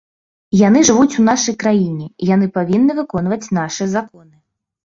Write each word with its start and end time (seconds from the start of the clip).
Яны 0.67 0.79
жывуць 0.89 1.17
у 1.23 1.25
нашай 1.27 1.55
краіне, 1.63 2.07
яны 2.33 2.49
павінны 2.57 2.91
выконваць 3.01 3.51
нашы 3.59 3.83
законы. 3.95 4.35